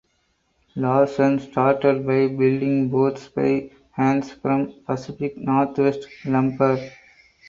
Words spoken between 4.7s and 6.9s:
Pacific Northwest lumber.